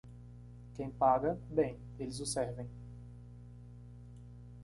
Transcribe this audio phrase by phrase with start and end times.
[0.73, 2.67] Quem paga, bem, eles o servem.